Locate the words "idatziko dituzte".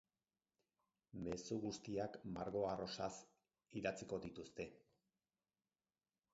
3.83-4.71